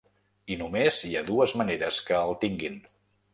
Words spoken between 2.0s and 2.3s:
que